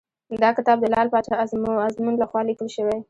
دا 0.43 0.49
کتاب 0.57 0.77
د 0.81 0.85
لعل 0.93 1.07
پاچا 1.13 1.33
ازمون 1.43 2.15
لخوا 2.21 2.41
لیکل 2.49 2.67
شوی. 2.75 2.97